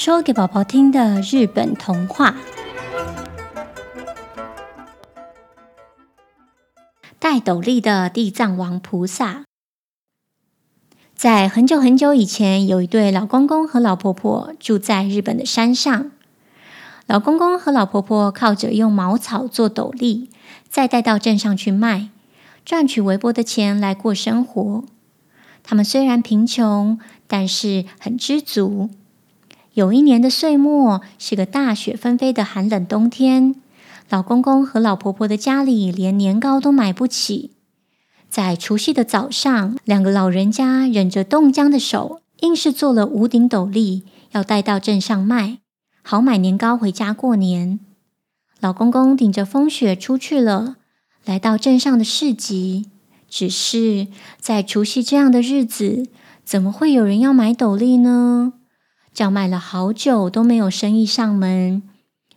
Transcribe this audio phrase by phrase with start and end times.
[0.00, 2.36] 说给宝宝听的日本童话：
[7.18, 9.42] 戴斗笠的地藏王菩萨。
[11.16, 16.12] 在很久很久以前，有一对老公公和老婆婆住在日本的山上。
[17.06, 20.30] 老公公和老婆婆靠着用茅草做斗笠，
[20.68, 22.10] 再带到镇上去卖，
[22.64, 24.84] 赚取微薄的钱来过生活。
[25.64, 28.90] 他们虽然贫穷，但是很知足。
[29.78, 33.54] 有一年的岁末，是个大雪纷飞的寒冷冬天，
[34.08, 37.52] 老公公和老婆婆的家里连年糕都买不起。
[38.28, 44.02] 在除夕的早上，两个老人家忍着冻僵的手，硬是做了五顶斗笠，
[44.32, 45.58] 要带到镇上卖。
[46.02, 47.78] 好买年糕回家过年。
[48.58, 50.74] 老公公顶着风雪出去了，
[51.24, 52.86] 来到镇上的市集。
[53.28, 54.08] 只是
[54.40, 56.08] 在除夕这样的日子，
[56.44, 58.54] 怎么会有人要买斗笠呢？
[59.18, 61.82] 叫卖了好久都没有生意上门。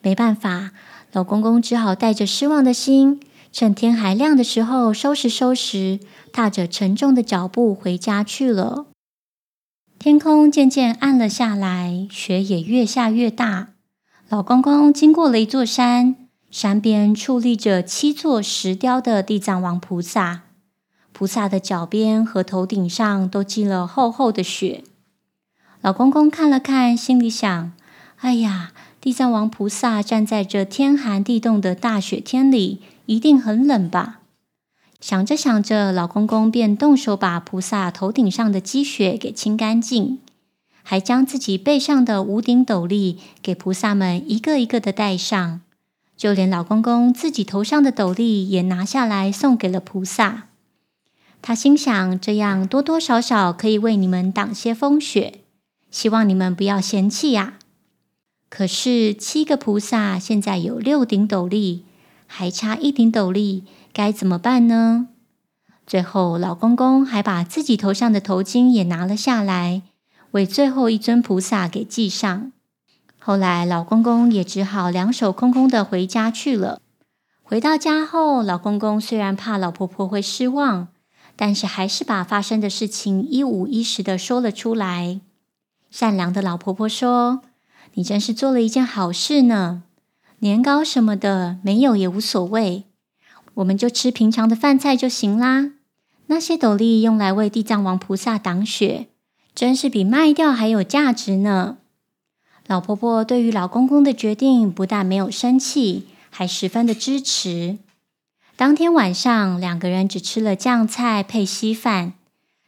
[0.00, 0.70] 没办法，
[1.10, 3.18] 老公公只好带着失望的心，
[3.50, 5.98] 趁天还亮的时候收拾收拾，
[6.32, 8.86] 踏着沉重的脚步回家去了。
[9.98, 13.70] 天空渐渐暗了下来，雪也越下越大。
[14.28, 16.14] 老公公经过了一座山，
[16.48, 20.42] 山边矗立着七座石雕的地藏王菩萨，
[21.10, 24.84] 菩萨的脚边和头顶上都积了厚厚的雪。
[25.80, 27.72] 老公公看了看，心里想
[28.18, 34.20] ：“哎呀，地藏王菩萨站在这天寒地冻的大雪天里，一定很冷吧？”
[35.00, 40.18] 想着想着，老公公便动手把菩萨头顶上的积雪给清干净，
[40.82, 45.60] 还将自己背上的五顶斗笠给菩萨们一个一个的戴上，
[46.16, 50.48] 就连老公公自己头上的斗笠也拿下来送给了菩萨。
[51.40, 55.42] 他心想：这样多多少少可以为你们挡些风雪，
[55.90, 57.54] 希望你们不要嫌弃呀。
[58.50, 61.84] 可是七个菩萨现在有六顶斗笠，
[62.26, 63.64] 还差一顶斗笠。
[63.92, 65.08] 该怎么办呢？
[65.86, 69.82] 最后，老公公还把自己头上的头巾也拿了下来，
[70.32, 72.52] 为最后一尊菩萨给系上。
[73.18, 76.80] 后来，老公公也只好两手空空的回家去了。
[77.42, 80.88] 回到家后，老公公虽然怕老婆婆会失望，
[81.34, 85.20] 但是还是把发生的事情一五一十的说了出来。
[85.90, 87.42] 善良的老婆婆说
[87.94, 89.82] ：“你真是做了一件好事呢，
[90.40, 92.84] 年糕什么的没有也无所谓。”
[93.54, 95.72] 我们就吃平常的饭菜就行啦。
[96.26, 99.08] 那些斗笠用来为地藏王菩萨挡雪，
[99.54, 101.78] 真是比卖掉还有价值呢。
[102.66, 107.78] 老婆婆对于老公公的决定不但没有生气，还十分的支持。
[108.54, 112.12] 当天晚上，两个人只吃了酱菜配稀饭，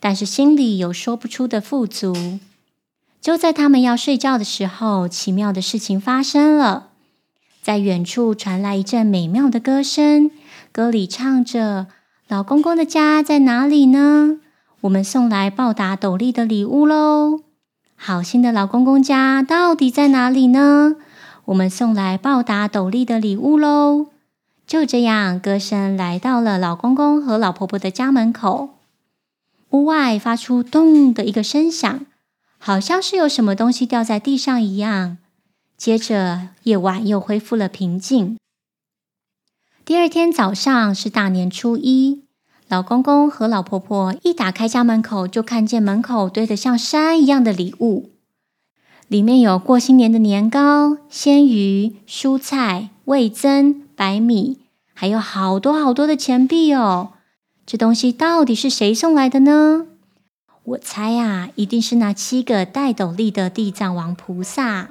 [0.00, 2.40] 但是心里有说不出的富足。
[3.24, 6.88] 就在他们要睡觉的时候，奇妙的事情发生了，
[7.62, 10.30] 在远处传来一阵美妙的歌声。
[10.70, 11.86] 歌里唱着
[12.28, 14.40] ：“老公公的家在哪里呢？
[14.82, 17.40] 我们送来报答斗笠的礼物喽。
[17.96, 20.96] 好心的老公公家到底在哪里呢？
[21.46, 24.08] 我们送来报答斗笠的礼物喽。”
[24.68, 28.68] 就这样，歌声来到了老公公和老婆婆的家门口。
[29.70, 32.04] 屋外发出“咚”的一个声响，
[32.66, 35.18] 好像是有什么东西掉在地上一样。
[35.76, 38.38] 接着，夜晚又恢复了平静。
[39.84, 42.24] 第二天早上是大年初一，
[42.66, 48.12] 老公公和老婆婆一打开家门口，就看见门口堆得像山一样的礼物，
[49.08, 54.60] 里面有过新年的年糕、鲜鱼、蔬菜、味增、白米，
[54.94, 57.10] 还有好多好多的钱币哦。
[57.66, 59.88] 这东西到底是谁送来的呢？
[60.64, 64.88] 我猜啊，一定是那七个戴斗笠的地藏王菩萨。